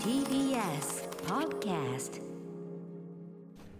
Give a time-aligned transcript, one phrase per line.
[0.00, 2.20] TBS Podcast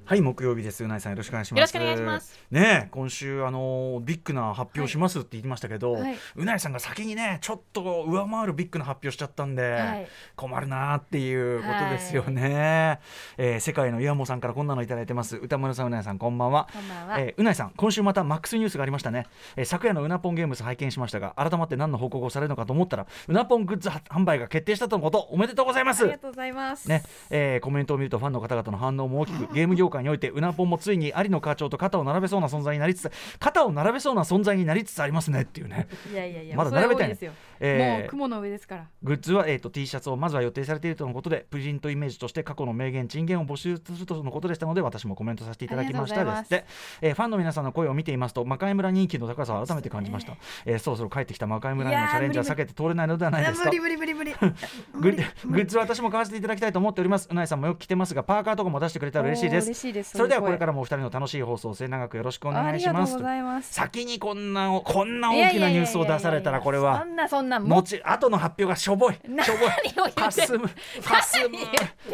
[0.08, 0.84] はい木曜日です。
[0.84, 1.58] うないさんよろしくお願いします。
[1.58, 2.38] よろしくお願いします。
[2.52, 6.16] ねえ今週あのビッグな発表しますって言ってましたけど、はい。
[6.36, 10.06] うないさんが先にねちょっと上回るビッグな発表しちゃったんで、はい。
[10.36, 13.00] 困るなっていうことですよね、
[13.36, 15.38] えー世界の岩本さんからこんなのいただいてます。
[15.38, 16.68] 歌丸さんうないさんこんばんは。
[16.72, 17.18] こんばんは。
[17.18, 26.04] えーうないさん今週またマックスニュースがありましたね、えー昨夜のうなぽんゲームズ拝見しましたが改まって何の報告をされるのかと思ったらうなぽんグッズ販売が決定したとのことおめでとうございます。
[26.04, 26.88] ありがとうございます。
[26.88, 37.18] ねえーコメントを見るとファンの方々の反応も大きくゲーム業界においてうなぽんもついに有野課長と肩を並べそうな存在になりつつ肩を並べそうな存在になりつつありますねっていうね、 いやいやいや、まだ並べたいね。
[37.60, 38.86] えーもう雲の上ですから。
[39.02, 46.40] グッズは、えー、と T シャツをまずは予定されているとのことでプリントイメージとして過去の名言珍言を募集するとのことでしたので私もコメントさせていただきましたです。
[46.42, 46.64] って、
[47.02, 50.78] えーファンの皆さんの声を見ていますと魔界村人気の高さを改めて感じました、えー。
[50.78, 53.70] そろそろ帰ってきた魔界村へのチャレンジは避けて通れないのではないですか？
[53.70, 54.34] 無理無理無理
[54.94, 55.16] 無理。
[55.46, 57.28] グッズは私も買わせていただきたいと思っております。
[57.30, 59.66] うないさんもよく着てますがパーカーとかも出してくれたら嬉しいです。
[59.66, 60.16] 嬉しいです。
[60.16, 63.16] それではこれからももお二人の楽しい放送を末永くよろしくおお願いします。
[63.72, 67.00] 先にこんなこんな大きなニュースを出されたらこれは。
[67.00, 69.14] そんなそんなももち後の発表がしょぼい。
[69.14, 69.68] しょぼい。
[69.96, 70.46] 何を言って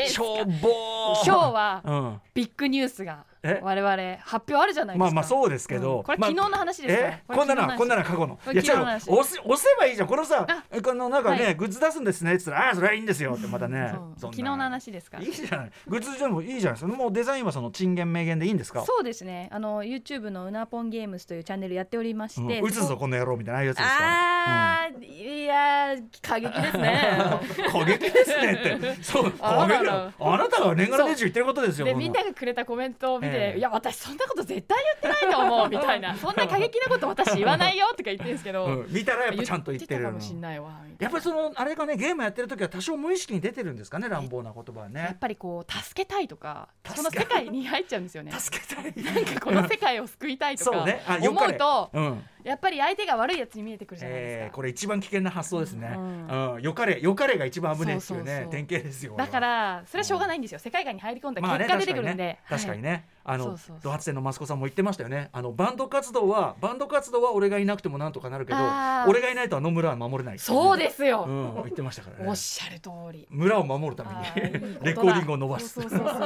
[0.09, 2.21] しょぼ今日はうん。
[2.35, 3.25] ビッグニュースが。
[3.29, 5.05] え我々発表あるじゃないですか。
[5.05, 6.03] まあまあそうですけど、うん。
[6.05, 7.23] これまあ昨日の話ですからえ？
[7.27, 8.39] こんなのこんなのは過去の。
[8.53, 10.09] いや押せ押せばいいじゃん。
[10.09, 10.47] このさ
[10.83, 11.55] このなんかね、はい。
[11.57, 12.35] グッズ出すんですね。
[12.35, 13.35] っつったらああそれはいいんですよ。
[13.37, 13.95] ってまたね。
[14.21, 15.19] 昨日の話ですか。
[15.19, 15.71] らいいじゃない。
[15.89, 16.97] グッズでもいいじゃないですか。
[16.97, 18.85] もうデザインはその珍言名言でいいんですか？
[18.85, 19.49] そうですね。
[19.53, 23.95] あの YouTube のうなぽんゲームスというチャンネルやっておりまして、うん、打つぞこの野郎みたいなやつですか？
[23.99, 27.19] あー、いやー過激ですね。
[27.73, 29.03] 過激ですねって。
[29.03, 36.15] そう過激だあなたが年がら年中言ってることですよでみんながくれたコメントを見いや私そんなこと絶対言ってないと思う みたいな。
[36.17, 40.81] そんな過激なこと私言わないよとか言ってるんですけど、うん、見たらやっぱちゃんと言ってるたかもしんないわ。
[40.99, 48.33] やっぱりそのあれがねゲームやってる時は多少無意識に出てるんですかね乱暴な言葉はやっねぱりこう助けたいとかその世界に入っちゃうんですよね。
[48.33, 48.93] 助けたい。
[49.03, 51.03] なんかこの世界を救いたいとかそうね。
[51.07, 55.95] あよ思うとうんやっぱり相手が悪いやつに見えてくるじゃないですか、えー、これ一番危険な発想ですね。
[55.97, 56.59] ううん。
[56.59, 59.15] ん、よかれよかれが一番危ないっていうね典型ですよ。
[59.17, 60.59] だからそれはしょうがないんですよ。
[60.59, 63.07] 世界観に入り込んだ結果出てくるんで、確かにね。
[63.25, 65.31] あのそうド発展のマスコさんも言ってましたよね。
[65.33, 68.59] あのバンド活動はバンド活動は俺がいなくてもなんとかなるけど
[69.07, 70.39] 俺がいないとあの村は守れない。
[70.39, 72.29] そうですよ、うん、言ってましたからね。
[72.29, 72.35] おっ。
[72.35, 73.27] しゃる通り。
[73.31, 75.69] 村を守るために レコーディングを伸ばす。
[75.69, 76.19] そうそうそうそう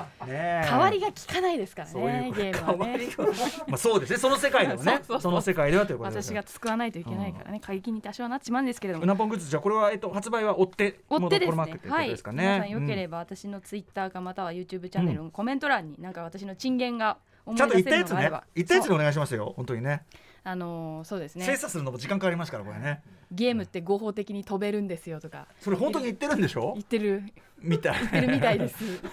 [0.26, 0.66] ねえ。
[0.68, 2.92] 代わりが効かないですからそういうねゲームはね。
[2.92, 3.24] 代わりが。
[3.68, 4.18] まあそうですね。
[4.18, 5.00] その世界ではね。
[5.20, 11.56] その世界ではということです私が救わないといけないからね過激に多少はなっちまうんですけれどもうなぽんグッズじゃあこれはえっと発売は追って追ってですね
[11.88, 12.42] はいとですかね。
[12.42, 18.30] 皆さんよければば私のツイッターかまたは YouTube チャンネルのコメント欄になんか私の珍言が思ちゃんとい言ったやつね。
[18.54, 19.52] 言ったやつでお願いしますよ。
[19.56, 20.04] 本当にね。
[20.44, 21.44] あのーそうですね。
[21.44, 23.02] 精査するのも時間かかりますからこれね。
[23.30, 25.46] ゲームって合法的に飛べるんですよとか。
[25.60, 26.72] それ本当に言ってるんでしょ？
[26.74, 27.22] 言ってる。
[27.60, 27.98] みたい。
[28.00, 28.74] 言ってるみたいです。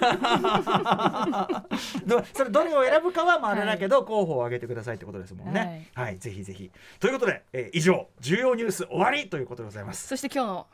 [2.05, 5.87] どそれどれを選ぶかはまああれだけど、候補を挙げてくださいってことですもんね。
[5.93, 6.05] はい。
[6.05, 6.71] はい、ぜひぜひ。
[6.99, 10.07] ということで、えー以上重要ニュース終わりということでございます。
[10.07, 10.67] そして今日の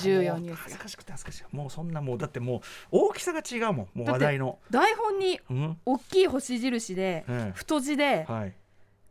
[0.00, 0.60] 重要ニュース。
[0.62, 1.44] 恥ずかしくて恥ずかしい。
[1.56, 2.60] もうそんなもうだってもう
[2.90, 3.88] 大きさが違うもん。
[3.94, 4.58] もう話題の。
[4.70, 5.78] 台本にうん。
[5.86, 8.52] 大きい星印でええ太字ではい。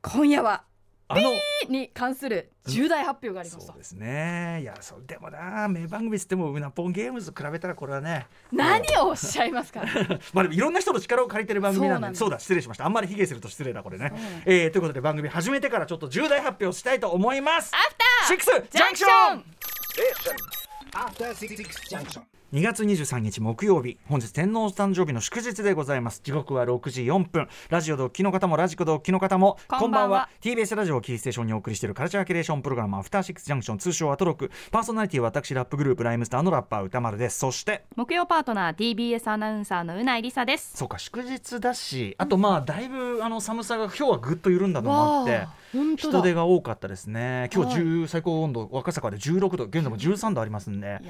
[0.02, 0.64] 今夜は
[1.12, 1.32] あの
[1.70, 3.68] に関する重大発表がありました。
[3.68, 4.60] そうですね。
[4.62, 5.04] いやそう。
[5.06, 8.28] でもな名番組っつってもうなぽんゲームズと比べたらこれはね。
[8.52, 9.84] 何をおっしゃいますか
[10.34, 12.20] まあでもいろんな人の力を借りてる番組なんでそうなんです。
[12.20, 12.86] そうだ失礼しました。
[12.86, 17.72] あんまり卑下すると失礼だこれね、うんえーということで番組始めてからちょっと重大発表したいと思います。
[17.74, 19.44] アフターシックスジャンクション。
[20.94, 21.56] After Six
[21.90, 22.31] Junction.
[22.54, 26.20] 2月23日木曜日本日天皇誕生日の祝日でございます。
[26.22, 27.48] 時刻は6時4分。
[27.70, 30.28] ラジオドッキの方もラジコドッキの方もこんばんは。
[30.42, 34.52] TBS ラジオをキーステーションにお送りしているカルチャーキュレーションプログラムアフターシックスジャンクション通称アトロック。
[34.70, 37.40] パーソナリティは私ラップグループライムスターのラッパー歌丸です。
[37.40, 40.76] そして木曜パートナー TBS アナウンサーのうないりさです。
[40.76, 45.48] そうか祝日だしあとまあだいぶあの寒さが今日はぐっと緩んだのもあって
[45.96, 47.50] 人手が多かったですね。
[47.54, 47.82] 今日はい。
[47.82, 50.88] 10最高温度赤坂で16度現在も13度ありますんで。
[50.88, 51.02] やっ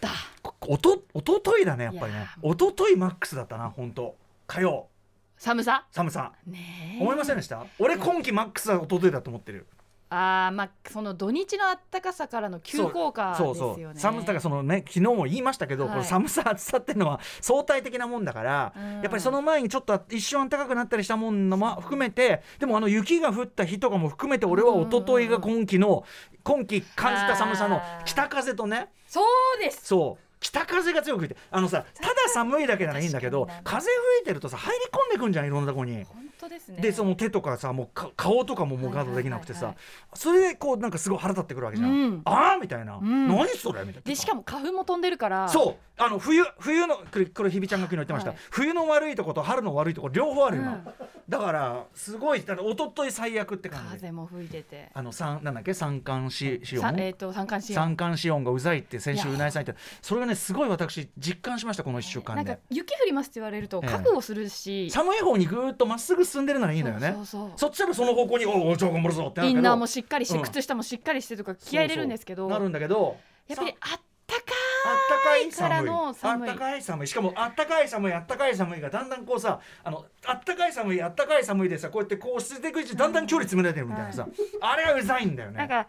[0.00, 0.08] た。
[0.37, 2.28] こおとおとといだねやっぱりね。
[2.42, 4.14] おとといマックスだったな本当。
[4.46, 4.88] 火曜。
[5.36, 5.86] 寒さ？
[5.92, 6.32] 寒さ。
[6.46, 7.02] ねえ。
[7.02, 7.64] 思いませんでした？
[7.78, 9.66] 俺今季マックスはおとといだと思ってる。
[10.10, 14.12] あーまあその土日の暖かさからの急降下ですそうよねそう。
[14.12, 15.92] 寒さだからそのね昨日も言いましたけど、はい。
[15.92, 18.92] この寒さ暑さっていうのは 相対的なもんだから、うん。
[18.94, 26.04] やっぱりその前にちょっと一瞬暖かくなったりしたもんのも含めてでもあの雪が降った日とかも含めて俺は一昨日が今季の
[26.42, 28.88] 今季感じた寒さの北風とね。
[29.06, 29.84] そうです。
[29.86, 36.04] そう北風が強く吹いてあのさただ寒いだけならいいんだけど風吹いてるとさ入り込んでくんじゃんいろんなとこに
[36.38, 36.80] 当ですね。
[36.80, 39.74] でその手とかさもうか顔とかももうガードできなくてさ、
[40.14, 42.22] それでこうなんかすごい腹立ってくるわけじゃん、うん。
[42.24, 43.28] ああみたいな、ん。
[43.28, 44.00] 何それみたいな。
[44.02, 45.48] でしかも花粉も飛んでるから。
[45.48, 45.76] そう。
[46.00, 48.38] あの冬冬のこれこれひびちゃんが昨日言ってました、はい。
[48.50, 50.84] 冬の悪いとこと春の悪いとこ両方ある今、うん。
[51.28, 53.96] だからすごいだから一昨日最悪って感じ。
[53.96, 54.90] 風も吹いてて。
[54.94, 55.74] あの三なんだっけ？
[55.74, 56.82] 三寒四四温？
[56.82, 57.74] さえっ、と三寒四温。
[57.76, 63.90] 三寒四温がうざいって先週いうやなえさん言ってそれがねすごい私実感しましたこの1週間なんかで雪降りますって言われるとええ。
[63.90, 67.16] 覚悟するし、寒い方にぐーっとまっすぐ進んでるならいいのよね。
[67.24, 70.42] そっちらその方向におおじゃあ頑張るぞってなるけどインナーもしっかりして、う。
[70.42, 73.16] ん靴下もしっかりしてとか気合い入れるんですけどなるんだけど
[73.48, 74.42] やっぱりさあったか
[74.86, 84.28] あったかいからの寒いあったかい寒いしかもあったかい寒いあったかい寒いがだんだんこうさあのあったかい寒いあったかい寒いでさこうやってこう捨てていくうちにだんだん距離詰められてるみたいなさ、
[84.60, 85.88] あれがうざいんだよねなんか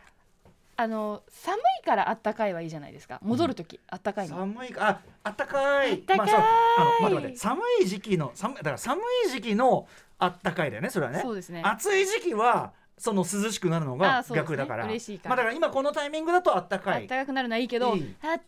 [0.77, 9.87] あの寒いからあったかいはいいじゃないですか戻る時、あったかいの寒いかああったかいあったかいまあ、そうあの待って待って寒い時期の寒いだから寒い時期の
[10.19, 11.21] あったかいだよねそれはね。
[11.21, 11.61] そうですね。
[11.65, 15.29] 暑い時期はその涼しくなるのが逆だから、嬉しいか。
[15.29, 17.03] らまあだから今このタイミングだとあったかい。
[17.03, 18.07] あったかくなるのはいいけどあったかい。
[18.27, 18.41] あっ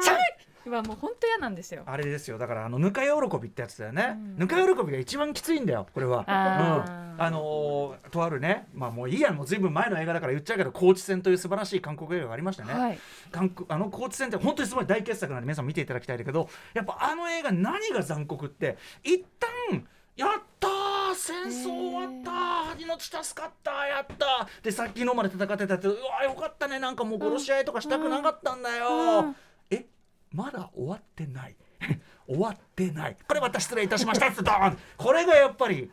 [0.00, 0.70] たかい。
[0.70, 1.82] はもう本当嫌なんですよ。
[1.86, 2.36] あれですよ。
[2.38, 3.08] だからあのぬか喜
[3.38, 4.38] びってやつだよね、うん。
[4.38, 6.22] ぬか喜びが一番きついんだよこれは。
[6.26, 7.14] あー。
[7.14, 8.68] うん、あのーとあるね。
[8.74, 12.98] まあもういいやもうずいぶん前の映画だから言っちゃうけど高知戦という素晴らしい韓国映画がありましたね、はい。
[13.32, 19.24] 韓国あの高知戦って本当にすごい大傑作なんで皆さん見ていただきたいんだけどやっぱあの映画何が残酷って一
[19.70, 19.86] 旦
[20.20, 24.64] やったー戦争終わったー命助かったーやったー。
[24.64, 28.86] でさっきのまで戦ってたってうわよかったねなんかもう殺し合いとかしたくなかったんだよ。
[28.86, 29.36] ー、うん。
[29.70, 29.86] え
[30.30, 31.56] まだ終わってない。
[32.28, 33.16] 終わってない。
[33.26, 34.78] これまた失礼いたしましたってドーン。
[34.98, 35.90] これがやっぱり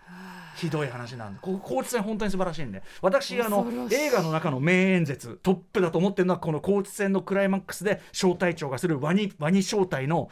[0.58, 2.84] ひどい話なんでここ高知戦本当に素晴らしいんで。
[3.02, 10.30] 私あの映画の中の名演説トップだと思ってるのはこの高知戦のクライマックスで小隊長がするワニワニ小隊の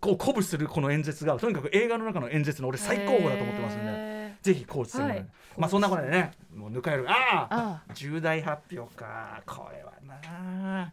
[0.00, 5.26] こう鼓舞するこの演説がとにかく映画の中の演説の俺最高峰だと思ってますんでへぜひ高知戦の、はい。
[5.56, 7.10] まあそんなことでねもう抜かれる。
[7.10, 9.42] あああ重大発表か。
[9.46, 10.92] これはな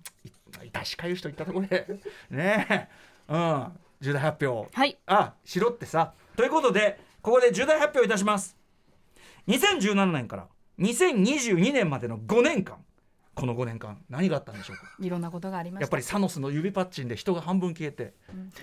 [0.61, 1.85] い致しかゆしといったところで。
[2.31, 2.87] ねえ。
[3.27, 3.67] うん。
[4.01, 4.75] 重大発表。
[4.75, 4.97] はい。
[5.05, 6.13] あしろってさ。
[6.35, 8.57] ということでここで重大発表いたします。
[9.47, 10.47] 2017年から
[10.79, 12.83] 2022年までの5年間
[13.35, 14.83] この5年間何があったんでしょうか？
[14.99, 15.83] いろんなことがありました。
[15.83, 18.13] やっぱりサノスの指パッチンで人が半分消えて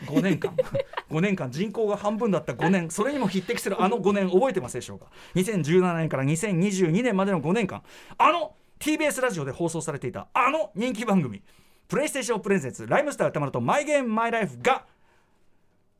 [0.06, 0.55] 5年間。
[1.11, 2.90] 5年間人口が半分だった5年。
[2.90, 7.82] それにも匹敵するあの5年覚えてますでしょうか？2017年から2022年までの5年間。
[8.17, 11.43] あの TBS ラジオで放送されていたあの人気番組
[11.87, 14.87] プレイステーションプレゼンツライムスター歌丸とマイゲームマイライフが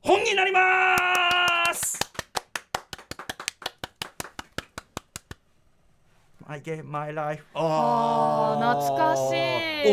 [0.01, 1.30] 本になります
[6.47, 9.91] マイゲームマイライフあー懐かしい。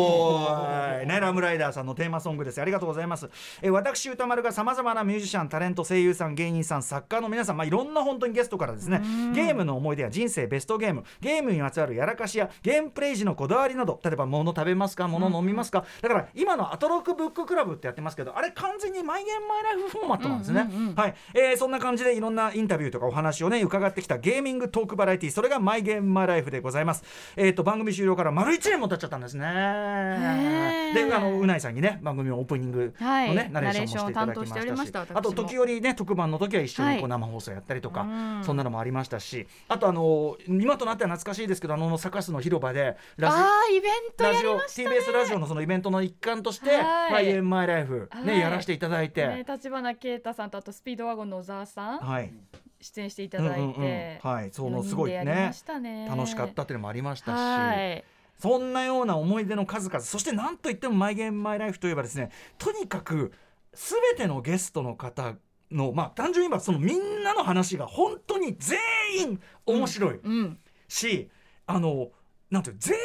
[0.00, 3.28] おねラムライダーさんのテーマソングですありがとうございます。
[3.62, 9.00] え私歌丸がさまざまなミュージシャンタレント声優さん芸人さん作家の皆さん、まあ、いろんな本当にゲストからですね。
[9.34, 27.04] ゲームの思い出や人生ベストゲームゲームにまつわるやらかしやゲームプレイ時のこだわりなど例えば物食べますか物飲みますか、だから今のアトロックブッククラブってやってますけどあれ完全にマイゲームマイライフフォーマットなんですね、はい、えーそんな感じでいろんなインタビューとかお話をね伺ってきたゲーミングトークバラエティそれがマイゲームマイライフでございます。
[27.36, 29.44] えっ、と番組終了から丸1年も経っちゃったんですね。
[29.46, 31.08] ー。
[31.08, 33.50] であのうないさんにね番組のオープニングのね、はい。
[33.52, 34.32] ナレーションもしていただ
[34.66, 37.10] きましたあと時折ね特番の時は一緒にこうはい。
[37.10, 38.44] 生放送やったりとか、うん。
[38.44, 44.98] そんなのもありましたしあとあの今となっては懐かしいですけどあのサカスの広場でラジイベントやラジオりましたね。
[44.98, 47.12] TBS ラジオのそのイベントの一環として「はい。
[47.12, 48.40] マイ・ゲーム・マイ・ライフ」ね、はい。
[48.40, 51.98] やらせていただいて、ね立花啓太さんとあとスピードワゴンの小沢さん。
[51.98, 52.32] はい、
[52.80, 54.18] 出演していただいて、うんうんうん。
[54.22, 55.24] はいそのすごいね。
[55.24, 56.06] ね。
[56.08, 58.04] 楽しかったっていうのもありましたし、はい。
[58.38, 60.00] そんなような思い出の数々。
[60.00, 63.32] そして何といっても「マイ・ゲーム・マイ・ライフ」といえばですねとにかく
[63.72, 65.34] 全てのゲストの方
[65.70, 68.78] のまあ単純に言えばそのみんなの話が本当に全
[69.20, 70.58] 員面白いうん
[70.88, 71.30] し、
[71.66, 72.10] あの
[72.50, 73.02] なんていう全員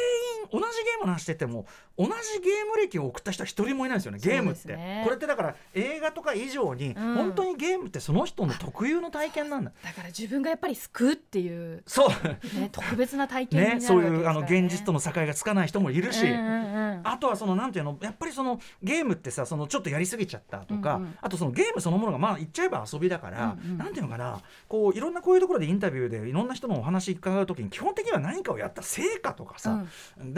[0.54, 1.66] 同じゲームの話してても
[1.98, 7.14] 同じゲーム歴を送った人は一人もいないんですよねゲームって、ねこれってだから映画とか以上に、うん。
[7.14, 9.72] 本当にゲームってその人の特有の体験なんだ。
[9.82, 12.08] だから自分がやっぱり救うっていう、そう。
[12.08, 17.00] ね、特別な体験ねそういうあの現実との境がつかない人もいるし、うんうんうん。
[17.04, 21.18] あとはそのなんていうのやっぱりそのゲームってさそのちょっとやりすぎちゃったとか、うんうん。
[21.20, 23.78] あとそのゲームそのものがまあ言っちゃえば遊びだから、うんうん。
[23.78, 29.84] なんていうのかなこういろんなこういうところでインタビューでいろんな人のお話伺う時に基本的には何かをやった成果とかさ、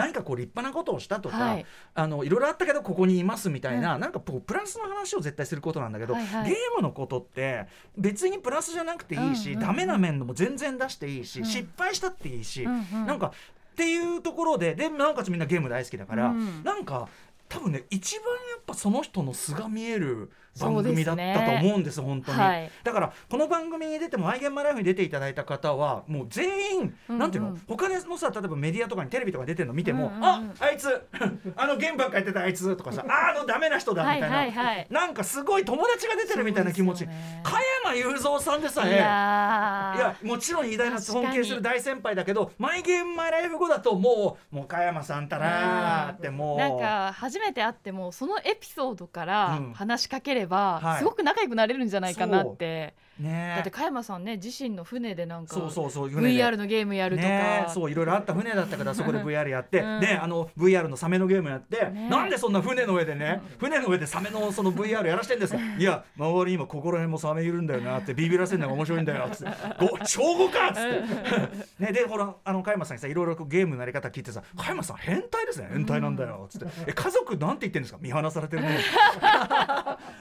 [0.06, 1.66] 何かこう立派なことをしたとか、はい。
[1.94, 6.50] あのいろいろあったけどここにいますみたいな、なんかこうプラスの話を絶対することなんだけど、はいはい。
[6.50, 7.66] ゲームのことって
[7.98, 9.66] 別にプラスじゃなくていいし、うんうんうん。
[9.66, 11.46] ダメな面も全然出していいし、うん。
[11.46, 13.06] 失敗したっていいし、うんうん。
[13.06, 13.32] なんか
[13.72, 16.62] っていうところででなおかつみんなゲーム大好きだから、うん。
[16.62, 17.08] なんか
[17.48, 18.24] 多分ね一番
[18.66, 22.70] ぱその人の素が見える番組だったねと思うんです本当に、はい。
[22.82, 27.18] だからこの番組に出ても「アイゲンマライフ」に出ていただいた方はもう全員、うんうん。
[27.18, 30.24] なんていうの他のさ例えばメディアとかにテレビとか出てるの見ても「うんうんうん。
[30.24, 30.88] ああいつ
[31.56, 34.86] あのゲームばっかやってたあいつ」とかさ「ああのダメな人だ」みたいな、はいはいはい。
[34.90, 37.42] なんかすごい友達が出てるみたいな気持ち、ね。
[37.42, 38.94] 加山雄三さんでさえ。
[38.94, 46.58] いやもちろん偉大な尊敬する大先輩だけど「マイ・ゲーム・マイ・ライフ」後だともうもう加山さんたなーってもう。
[46.58, 49.72] なんか初めて会ってもそのエピソードからうん。
[49.72, 50.98] 話しかければ、はい。
[50.98, 53.54] すごく仲良くなれるんじゃないかなって、ね。
[53.56, 60.00] だって加山さんね自身の船でなんかそうそうそう VR のゲームやるとか、ねそういろいろあった船だったからそこで VR やって、うん。
[60.00, 62.08] ねあの VR のサメのゲームやって、ね。
[62.08, 65.60] なんでそんな船の上でね船の上でサメのその VR やらしてんですか。
[65.78, 69.56] いや周りにもここら辺もサメいるんだよなってビビらせるのが面白いんだよっつって。
[69.80, 71.84] ご小5かっつって。
[71.84, 75.68] ねでほらあの加山さんにさいろいろゲームのやり方聞いてさ加山さん変態ですね。
[75.72, 76.66] 変態なんだよっつって。
[76.86, 77.98] え家族なんて言ってんですか。
[78.00, 78.78] 見放されてるね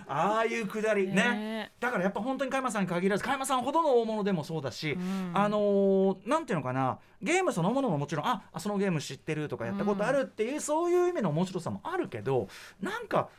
[0.08, 1.14] ああいうくだりね。
[1.14, 1.72] ね。
[1.80, 5.32] だからやっぱ本当に加山さんに限らず加山さんほどの大物でもそうだし、ん。
[5.34, 12.48] あのーなんていうのかなゲームそのものももちろんああそのゲーム知ってるとかやったことあるっていう、そういう意味の面白さもあるけど
[12.82, 13.30] なんか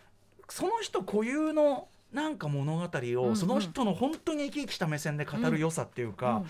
[0.49, 2.83] その人固有のなんか物語
[3.21, 6.45] を、うんその人の本当に生き生きした目線で語る良さっていうか、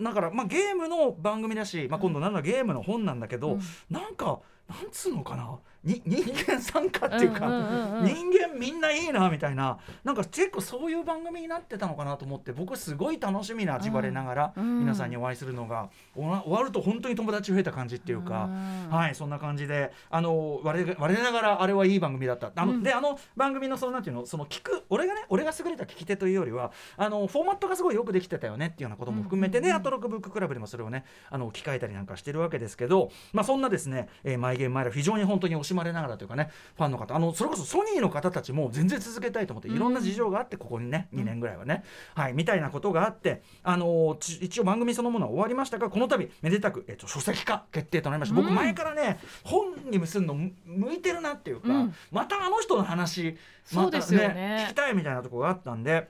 [0.00, 3.60] だから、まあ、ゲームの番組だし、まあ、今度なんだゲームの本なんだけど、うん。
[3.90, 5.56] なんかなんつうのかな？
[5.84, 8.04] に人間参加っていうか、うんうんうんうん。
[8.06, 14.80] 人間みんないいなみたいななんか結構そういう番組になってたのかなと思って僕すごい楽しみな味われながら、うん。
[14.80, 18.46] 皆さんにお会いするのがおわ終わると本当に友達増えた感じっていうか。
[18.46, 18.90] うん。
[18.90, 22.50] はいそんな感じであの我々我ながらあれはいい番組だった。
[22.56, 22.82] あの、うん。
[22.82, 24.26] であの番組のそのなんていうの？
[24.26, 48.34] その聞く俺がね俺が優れた聞き手というよりはあのフォーマットがすごいよくできてたよねっていうようなことも含めてね、うんうんうんアトロックブッククラブでもそれをねあの置き換えたりなんかしてるわけですけどまあそんなですね、えー、マイゲームマイラ非常に本当に惜しまれながらというかねファンの方あのそれこそソニーの方たちも全然続けたいと思っていろんな事情があってここにね2年ぐらいはね、はいみたいなことがあってあのち一応番組そのものは終わりましたがこの度めでたく、えっと書籍化決定となりました。
[48.34, 48.54] 僕うん。
[48.54, 51.94] 前からね本に結んのむ向いてるなっていうか、うん。
[52.10, 53.36] またあの人の話
[53.72, 54.64] またそうですよね。
[54.66, 56.08] 聞きたいみたいなところがあったんで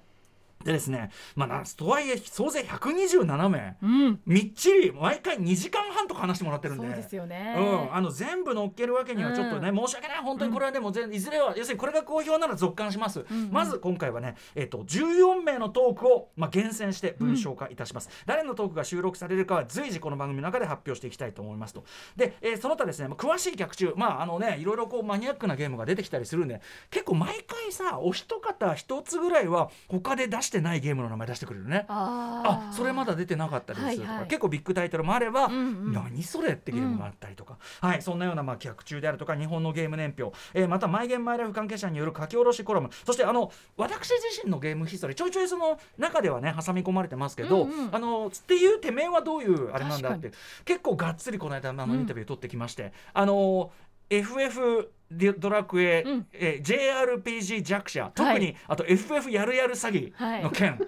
[0.67, 3.77] でですねまあなとはいえ総勢127名。
[3.83, 4.21] うん。
[4.27, 6.87] みっちり毎回2時間半とか話してもらってるんで。
[6.87, 10.19] そうですよね、うん、あの全部乗っけるわけにはちょっとね、申し訳ない。
[10.19, 13.51] 本当にこれはでも全いずれは要するにこれが好評なら続刊します、んうん。
[13.51, 21.85] まず今回はね、えっと14名のトークを、まあ、厳選して文章化いたします、誰のトークが収録されるかは随時この番組の中で発表していきたいと思いますと。
[22.17, 31.87] で、えーその他ですね、まあ、詳しい逆中まああのねいろいろこうマニアックなゲームが出てきたりするんで結構毎回さお一方一つぐらいは他で出してないゲームの名前出してくれるね。
[31.89, 34.29] ああそれまだ出てなかったりするとか、はいはい。
[34.29, 35.59] 結構ビッグタイトルもあれば、うんう
[35.91, 35.93] ん。
[35.93, 42.91] 何それってゲームがあったりとか、はいそんなようなまあ逆中であるとか日本のゲーム年表、えーまたマイゲームマイライフ関係者による書き下ろしコラム。
[43.05, 47.95] そしてあの私自身のゲームヒストリーちょいちょいその中ではね挟み込まれてますけど、うんうん。
[47.95, 50.33] あのっていうてめえはどういうあれなんだっ確て
[50.65, 53.71] 結構がっつりこの間あのインタビュー取ってきまして、あの
[54.11, 56.27] FF デドラクエ、うん。
[56.33, 58.11] えー JRPG 弱者。
[58.13, 60.81] 特に、あと FF やるやる詐欺の件、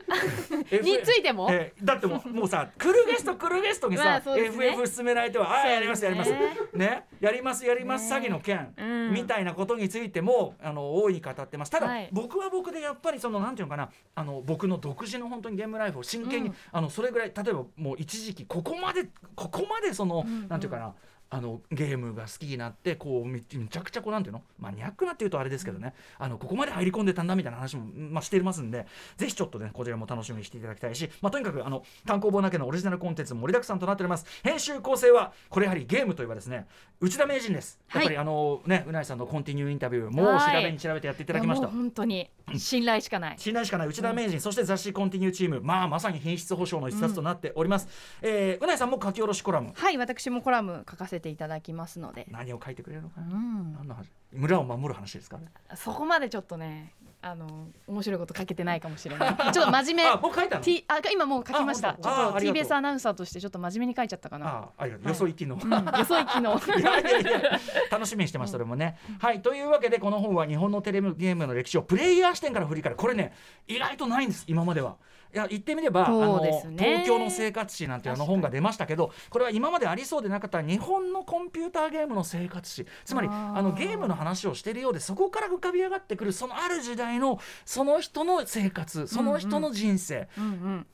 [0.71, 4.43] FF についても、えーだってもうもうさ来るゲスト来るゲストにまさ、ね。
[4.47, 6.33] FF 進められてはああーやりますやります。
[6.75, 7.07] ね。
[7.21, 8.17] やりますやります、ね。
[8.17, 9.15] 詐欺の件、うん。
[9.15, 11.71] みたいなことについてもあの大いに語ってます。
[11.71, 12.09] ただ、はい。
[12.11, 16.57] 僕は僕でやっぱりそのなんていうのかなあの僕の独自の本当にゲームライフを真剣に、うん。
[16.73, 20.49] あのそれぐらい例えばもう一時期ここまでここまでその、うんうん。
[20.49, 20.93] なんていうかな
[21.31, 24.43] あのゲームが好きになってこうめめちゃくちゃこうなんていうの？
[24.59, 34.25] マニアックなっていうとあれですけどね、あのここまで入り込んでたんだみたいな話も、まあ、してますんでぜひちょっとねこちらも楽しみにしていただきたいし、まあ、とにかくあの単行本だけのオリジナルコンテンツも盛りだくさんとなっております。
[34.43, 36.67] 編集構成はこれやはりゲームといえばですね
[37.01, 37.79] 内田名人です。
[37.93, 41.67] やっぱりあのねうないさんのコンティニューインタビューもう調はいべに調べてやっていただきました。
[41.67, 43.89] もう本当に信頼しかない、信頼しかない。
[43.89, 45.61] 内田名人、そして雑誌コンティニューチーム。
[45.61, 47.89] まあまさに品質保証の一冊となっております、
[48.23, 49.73] えーうないさんも書き下ろしコラム。
[49.75, 54.11] はい私もコラム書かせていただきますので、何を書いてくれるのかな、うん、何の話？
[54.33, 55.39] 村を守る話ですか
[55.75, 59.37] そこまでちょっとねあの面白いこと書けてないかもしれない。
[59.53, 60.07] ちょっと真面目。
[60.07, 61.91] あ僕書いたの？T あ今もう書きました。
[61.91, 64.47] あちょっと TBS アナウンサーとしてちょっと真面目に書いちゃったかな。
[64.47, 65.09] あありがとう。
[65.09, 66.61] よそ行きの、うん、よそ行きの。
[66.79, 67.61] いやいやいや
[67.91, 72.97] 楽しみにしてますそれもね、はいというわけでこの本は日本のテレビゲームの歴史をプレイヤー視点から振り返る。
[72.97, 73.33] これね
[73.67, 74.97] 意外とないんです今までは。
[75.35, 76.43] いや言ってみれば、あそうの
[76.79, 82.87] 東京の生活史なんていうあの本が出ましたけどこれは今までありそうでなかった日本のコンピューターゲームの生活史。
[83.05, 90.29] つまりあのゲームの話をしているようでそこから浮かび上がってくるそのある時代代のその人の生活その人の人生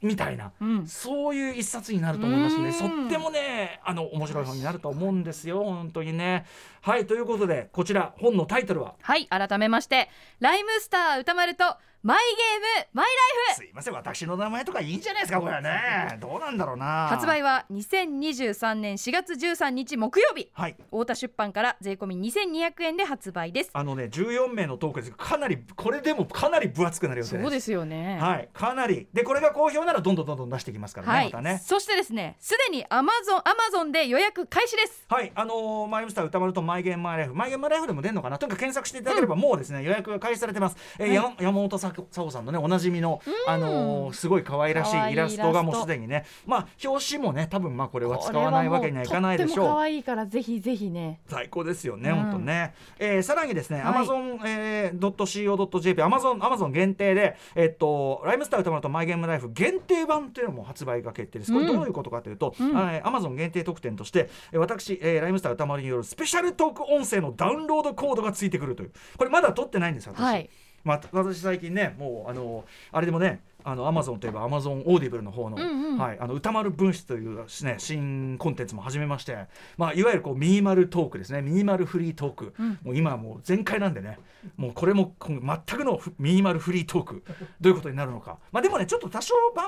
[0.00, 0.86] みたいな、うん。
[0.86, 2.78] そういう一冊になると思いますので、うん。
[2.78, 5.64] とってもねあの面白い本になると思うんですよ。
[5.64, 6.46] 本当にね。
[6.82, 8.94] はいということでこちら本のタイトルは？
[9.00, 13.12] はい改めましてライムスター歌丸とマイゲームマイラ
[13.52, 13.56] イフ。
[13.56, 16.18] すいません私の名前とかいいんじゃないですかこれはね。
[16.20, 17.06] どうなんだろうな。
[17.08, 20.50] 発売は2023年4月13日木曜日。
[20.52, 20.76] はい。
[20.90, 23.70] 太田出版から税込み2200円で発売です。
[23.72, 25.12] あのね14名のトークです。
[25.12, 27.42] かなりこれでもかなり分厚くなる予定です。
[27.42, 28.18] そうですよね。
[28.20, 28.50] はい。
[28.52, 29.08] かなり。
[29.14, 31.24] でこれが好評ならどんどんどんどん出していきますからね、はい。
[31.26, 31.62] またね。
[31.64, 35.06] そしてですねすでにアマゾンアマゾンで予約開始です。
[35.08, 40.76] はい、あのーマイムスター歌丸とマイゲームマイライフ、マイゲームマイライフでも出るのかな、とにかく検索していただければ、もうですね、予約が開始されてます。
[40.98, 41.14] えーはい。
[41.14, 49.80] 山山本さこさこさんのね、おなじみの、あのーすごい可愛らしいイラストがもうすでにね、まあ、表紙もね、多分まあ、これは使わないわけにはいかないでしこれはもうとっても可ょう。
[49.80, 52.74] 愛いからぜひぜひね最高ですよね、うん本当ね。
[52.98, 61.52] えーさらにですね、はい Amazon、えー、.co.jp、Amazon、Amazon 限定で、えっと、ライムスター歌丸とマイゲームライフ限定版というのも発売が決定です。
[61.52, 68.92] これどういうことかというと、うん Amazon 限定特典として、えー私、えーライムスター歌丸によるスペシャルトーク音声のダウンロードコードがついてくるという。
[69.16, 70.20] これまだ取ってないんです、私。
[70.20, 70.50] はい
[70.84, 75.98] まあ、私最近ねもうあのあれでもねあのアマゾンといえばアマゾンオーディブルの方の,、うんうん。
[75.98, 79.36] はい、あの宇多丸分室という、ね、新コンテンツも始めまして、
[79.76, 81.40] まあ、いわゆるこうミニマルトークですね。
[81.42, 82.78] ミニマルフリートーク、うん。
[82.82, 84.18] もう今はもう全開なんでね。
[84.56, 85.40] もうこれも全
[85.78, 87.24] くのフミニマルフリートーク。
[87.60, 89.66] どういうことになるのか、まあ、でもねちょっと多少番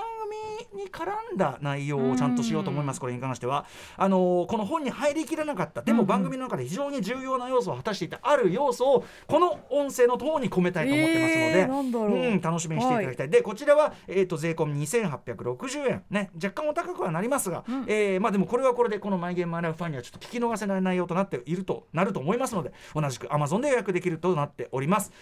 [0.75, 3.01] 組に絡んだ内容をちゃんとしようと思います。
[3.01, 3.67] これに関しては。
[3.97, 5.83] あのこの本に入りきらなかった。
[5.83, 11.67] でも番組の中で非常に重要な要素を果たしていたある要素をこの音声の方に込めたいと思ってますので、えー
[12.07, 12.33] う。
[12.33, 16.03] うん、楽しみにしていただきたい、でこちらは、えー、と税込み2860円。
[16.11, 17.85] ね若干お高くはなりますが、うん。
[17.87, 25.13] えーまあでもこれはこれでこのマイゲームマイライフファンにはちょっと聞き逃せない内容となっているとなると思いますので同じく Amazon で予約できるとなっております。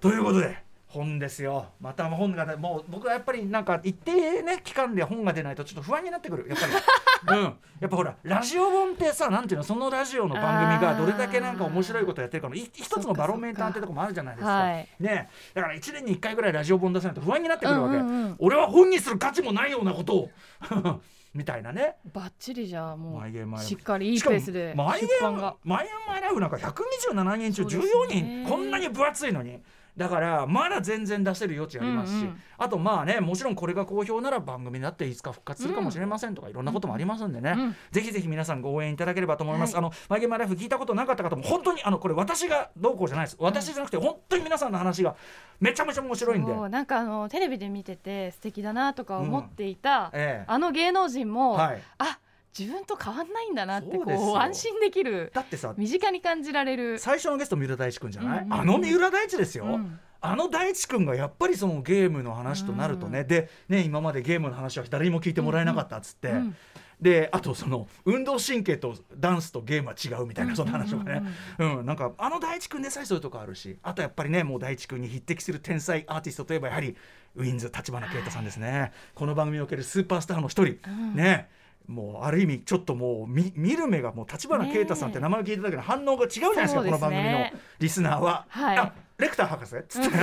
[0.00, 1.66] ということで本ですよ。
[1.80, 6.48] また本がもう僕はやっぱりなんか一定ね期間で本が出ないとちょっと不安になってくる。
[6.48, 6.72] やっぱり。
[7.40, 7.44] うん。
[7.80, 14.52] やっぱほらラジオ本ってさなんていうのそのラジオの番組がどれだけなんか面白いことやってるかのい一つのバロメーターってとこもあるじゃないですか。
[14.52, 14.88] はい。
[14.98, 15.28] ね。
[15.54, 18.36] だから1年に1回ぐらいラジオ本出さないと不安になってくるわけ、うんうんうん。
[18.40, 20.30] 俺は本にする価値もないようなことを。
[21.32, 21.96] みたいなね。
[22.12, 25.54] バッチリじゃあもうしっかりいいペースで出版が。
[25.62, 28.46] マイゲームマイライフなんか127人中14そうです人、ね。
[28.48, 29.60] こんなに分厚いのに
[30.00, 32.42] だからまだ全然出せる余地ありますし、うんうん。
[32.56, 37.76] あとまあねもちろんこれが好評なら番組だっていつか復活するかもしれませんとか、いろんなこともありますんでね、うん。
[37.90, 43.36] ぜひぜひ皆さんご応援いただければと思います、はいあのマイゲームライフ聞いたことなかった方も本当にあのこれ私がどうこうじゃないです。
[43.38, 45.16] 私じゃなくて本当に皆さんの話が
[45.60, 52.18] めちゃめちゃ面白いんで、なんかあのテレビで見てて素敵だなとか思っていた、ええあの芸能人も、はい、あ
[52.58, 58.44] 自分と変わんないんだなってこう安心できるだってさ身近に感じられる、最初のゲスト三浦大知君じゃない、うん。
[58.46, 60.00] うんうんあの三浦大知ですよ、うん。
[60.20, 63.26] あの大地君がやっぱりそのゲームの話となるとね、うん。
[63.28, 66.56] でね今までゲームの話は誰にも聞いてもらえなかったっつって、うん。
[67.00, 71.22] であとその運動神経とダンスとゲームは違うみたいなそんな話とかね、
[71.58, 71.86] うん。
[71.86, 76.96] なんかあの大地君でさえそういうとこあるしあとやっぱりねもう大地君に匹敵する天才アーティストといえばやはり
[77.36, 81.14] ウィンズ立花啓太さんですね、この番組におけるスーパースターの一人、うん。
[81.14, 81.48] ね
[81.90, 86.90] もうある意味ちょっともう見見る目がもう立花啓太さんって名前を聞いただけで反応が違うじゃないですかね。
[86.90, 87.46] この番組の。
[87.80, 88.46] リスナーは。
[88.48, 88.78] はい。
[88.78, 89.76] あレクター博士？
[89.76, 90.08] っつって。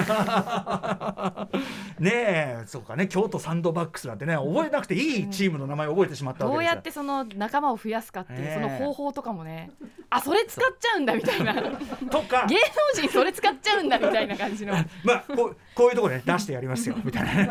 [2.04, 3.08] ねえそうかね。
[3.08, 6.76] 京都サンドバックスなんてね覚えなくていいチームの名前を覚えてしまったわどうけですよ。
[6.76, 8.54] やってその仲間を増やすかっていう、ええ。
[8.56, 9.70] その方法とかもね
[10.10, 11.54] あそれ使っちゃうんだみたいな。
[11.54, 11.62] 芸
[12.10, 12.48] とか。
[12.48, 14.74] 能人それ使っちゃうんだみたいな感じの。
[15.04, 17.34] まあこうこういうところで、ね、出してやりますよ みたいな。
[17.34, 17.50] ね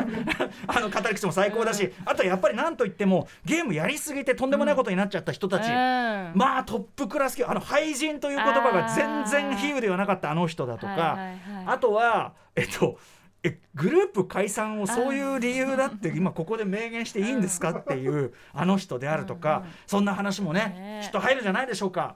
[0.67, 5.71] あの語り口も最高だしあとやっぱりなんといってもゲームやりすぎてとんでもないことになっちゃった人たち、うん。
[6.35, 11.37] まあトップクラス級あの廃人という言葉が全然比喩ではなかったあの人だとか、はいはいはい。
[11.67, 12.97] あとはえっと
[13.43, 19.63] えグループ解散をそういう理由だって今ここで明言していいんですかっていうあの人であるとか。
[19.85, 22.15] そんな話もねねきっと入るんじゃないでしょうか。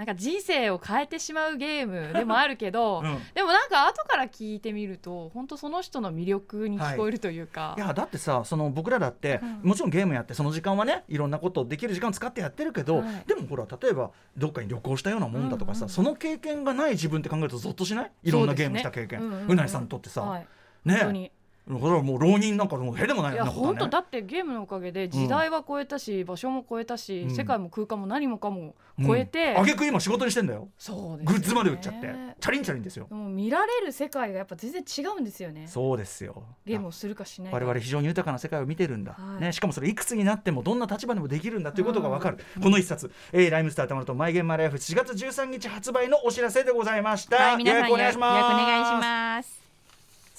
[0.00, 3.18] なんか人生を変えてしまうゲームでもあるけど、うん。
[3.34, 9.68] でもなんか後から聞いてみると本当その人の魅力に聞こえるというか、いやだってさその僕らだって、うん。
[9.68, 13.24] もちろんゲームやってその時間はねいろんなことできる時間を使ってやってるけど、はい。
[13.26, 18.12] でもほら例えばどっかに旅行したようなもんだとかさ、うんうんその経験がない自分って考えるとゾッとしない？
[18.22, 19.18] いろんなゲームした経験。
[19.18, 20.46] そうねうんうんうんうなりさんにとってさ、はい、
[20.86, 21.30] ね
[21.78, 23.78] 本当にだからもう浪人なんかもうへでもないいやようなことはね。
[23.80, 27.30] 本当だってゲームのおかげで時代は超えたし、場所も超えたし、うん。
[27.34, 30.68] 世界も空間も何もかも超えて、あげく今仕事にしてんだよ。
[30.78, 31.24] そうですよね。
[31.24, 32.14] グッズまで売っちゃって。
[32.40, 33.06] チャリンチャリンですよ。
[33.08, 35.66] でも見られる世界がやっぱ全然違うんですよね。
[35.66, 36.42] そうですよ。
[36.64, 37.58] ゲームをするかしないか。
[37.58, 39.40] 我々非常に豊かな世界を見てるんだ、はい。
[39.40, 49.69] ね、しかもそれいくつになってもどんな立場でもできるんだということが分かる、この一冊、えーライムスターたまるとマイゲームマイライフ4月13日発売のお知らせでございました、はい皆さんよろしくお願いします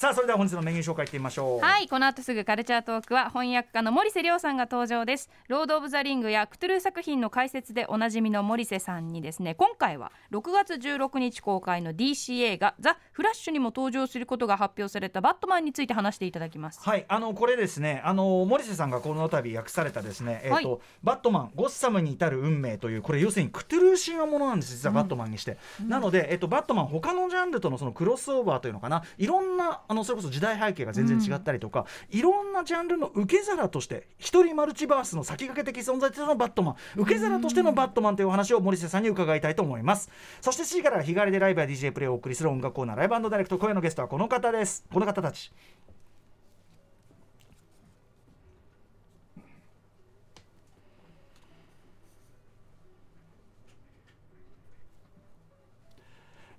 [0.02, 1.60] さあそれでは本日のメニュー紹介いってみましょう。
[1.60, 5.30] はいこの後すぐカルチャートークは翻訳家の森瀬亮さんが登場です。
[5.48, 16.80] ロード・オブ・ザ・リングやクトゥルー作品の解説でおなじみの森瀬さんにですね今回は6月16日公開の DC 映画ザ・フラッシュにも登場することが発表されたバットマンについて話していただきます。
[16.82, 25.58] はい、あのこれですね、あの森瀬さんがこの度訳されたですね、えっ、と、はいバットマンゴッサムに至る運命というこれ要するにクトゥルー神話ものなんです実はバットマンにして。
[25.88, 40.10] なのでえっ、とバットマン他のジャンルとのそのクロスオーバーというのかな、いろんなあのそれこそ時代背景が全然違ったりとか、いろんなジャンルの受け皿として一人マルチバースの先駆け的存在としてのバットマン、受け皿としてのバットマンというお話を森瀬さんに伺いたいと思います。
[40.40, 44.86] そして C からは日帰りでライブや DJ プレイをお送りする音楽コーナーライブダイレクト今夜のゲストはこの方です。
[44.94, 45.52] この方たち。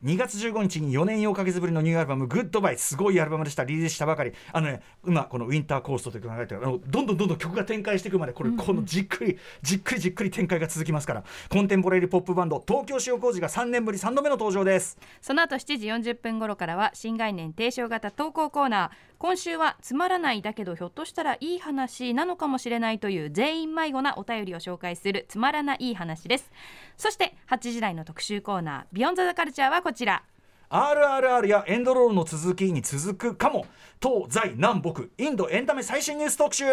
[0.04, 3.62] 2月15日に4年4か月ぶりのニューアルバム「グッドバイ」すごいアルバムでした。
[3.62, 4.32] リリースしたばかり。
[4.52, 6.78] あのね今この「ウィンターコースト」という曲が流れてるあの。
[6.78, 11.24] どんどんどんどん曲が展開していくまでこれ、このじっくりじっくりじっくり展開が続きますから。
[11.48, 14.98] コンテンポラリーポップバンド東京塩麹が3年ぶり3度目の登場です。
[15.20, 26.50] その後7時40分頃からは新概念提唱型投稿コーナー今週はつまらないだけどひょっとしたらいい話なのかもしれないという全員迷子なお便りを紹介するつまらない話です。
[26.96, 30.24] そして8時台の特集コーナービヨンザザカルチャーはこちら。
[30.70, 33.64] RRR やエンドロールの続きに続くかも。
[34.02, 36.64] 東西南北インドエンタメ最新ニュース特集。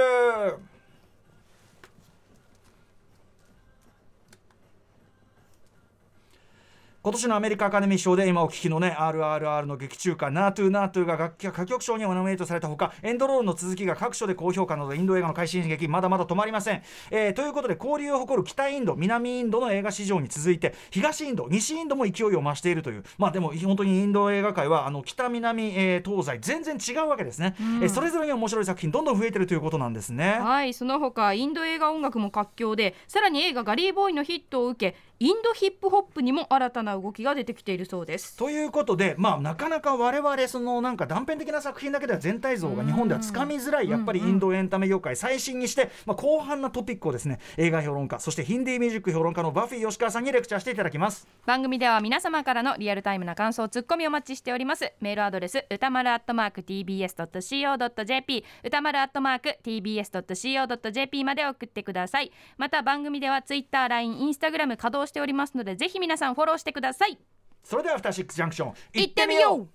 [7.02, 30.38] 今年のアメリカアカデミー賞で今お聞きのね RRR の劇中歌「ナートゥナートゥが楽曲歌曲賞にノミネートされたほかエンドロールの続きが各所で高評価などインド映画の快進撃まだまだ止まりません、えーということで交流を誇る北インド南インドの映画市場に続いて東インド西インドも勢いを増しているというまあでも本当にインド映画界はあの北南、えー東西全然違うわけですね、えーそれぞれに面白い作品どんどん増えてるということなんですね。
[30.42, 38.38] はいその他インド映画音楽も活況でさらに映画ガリーボーイのヒットを受けインドヒップホップにも新たな動きが出てきているそうです。
[38.38, 51.28] ということで、まあ、なかなか我々そのなんか断片的な作品だけでは全体像が日本ではつかみづらいやっぱりインドエンタメ業界最新にして、まあ、広範なトピックをですね映画評論家そしてヒンディーミュージック評論家のバフィー吉川さんにレクチャーしていただきます。
[51.46, 54.94] 番組では皆様からのリアルタイムな感想ツッコミをお待ちしております。
[55.02, 62.32] メールアドレス歌丸アットマーク tbs.co.jp 歌丸アットマーク tbs.co.jp まで送ってください。
[62.58, 67.18] また番組ではツイッター LINE インスタグラム稼働しておりますのでぜひ皆さんフォローしてください。
[67.64, 69.68] それでは「アフターシックスジャンクション」行ってみよう。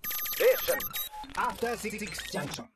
[1.36, 1.98] After Six
[2.32, 2.73] Junction.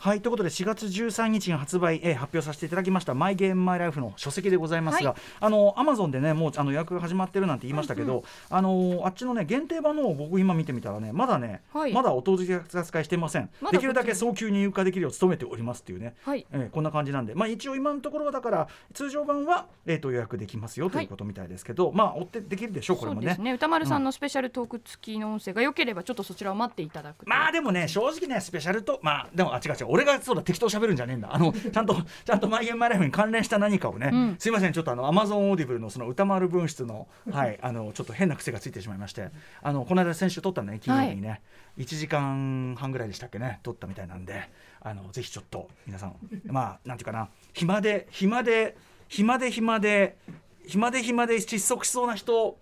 [0.00, 11.92] はいということで4月13日に発売、えー発表させていただきました「マイ・ゲーム・マイ・ライフ」の書籍でございますが、はあのアマゾンでねもうあの予約が始まってるなんて言いましたけど、あのあっちのね限定版のを僕今見てみたらねまだね、はい。
[11.92, 16.46] まだお取り扱いしていません、まだできるだけ早急に入荷できるよう努めておりますっていうね、はい。
[16.52, 23.26] えーこんな感じなんで、まあ、一応今のところはだから通常版は、えー、と予約できますよということみたいですけど、まあ追ってできるでしょうこれもね。
[23.26, 23.40] そうです。
[23.42, 23.52] ね。
[23.52, 24.04] 宇多丸さん。
[24.04, 27.30] のスペシャルトーク付きの音声が良ければちょっとそちらを待っていただくと。
[27.30, 31.34] まあでもね正直ねスペシャルとまあでもあ違う違う俺がそうだ適当喋るんじゃねえんだ。
[31.34, 34.36] あの ちゃんとちゃんとマイゲームマイライフに関連した何かをね、うん。
[34.38, 39.28] すいませんちょっとあのアマゾンオーディブルのその宇多丸分室のはいあのちょっと変な癖がついてしまいまして
[39.62, 41.40] あのこの間先週撮ったんだね金曜日にね、
[41.78, 44.48] 1時間半ぐらいでしたっけね撮ったみたいなんで
[44.80, 46.14] あのぜひちょっと皆さん
[46.46, 48.76] まあなんていうかな暇で暇で
[49.08, 50.16] 暇で暇で
[50.66, 52.58] 暇で暇で窒息しそうな人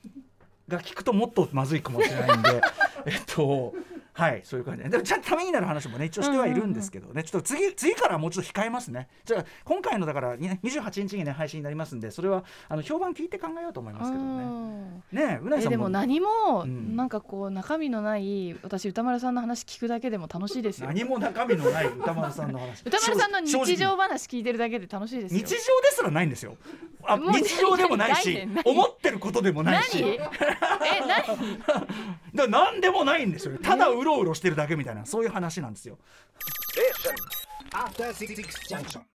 [0.69, 2.61] が聞くともっとまずいかもしれないんで
[3.07, 3.75] えっと
[4.17, 4.83] はいそういう感じ。
[4.85, 9.09] ででもちゃんとためになる話もね一応してはいるんですけどね、ちょっと次次からはもうちょっと控えますね。
[9.27, 14.29] じゃあ今回のだから、ね、28日にね配信になりますんでそれはあの評判聞いて考えようと思いますけどね。
[14.45, 16.97] うんねえうなぎさんえでも何もうん。
[16.97, 20.87] なんかこう中身のない私歌丸さんの話聞くだけでも楽しいですよ。
[20.87, 22.83] 何も中身のない歌丸さんの話。
[22.87, 25.41] 歌丸さんの日常話聞いてるだけで楽しいですよ。
[25.41, 26.57] 日常ですらないんですよ。
[27.09, 29.85] あ日常でもないし何何思ってることでもない何？
[29.85, 30.19] しえ
[31.07, 31.57] 何？
[32.35, 35.99] だ何でもないんですよただうろうろしてるだけみたいなそういう話なんですよ。